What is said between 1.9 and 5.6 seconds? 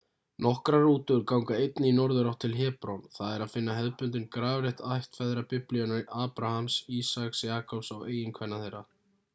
norðurátt til hebron það er að finna hefðbundinn grafreit ættfeðra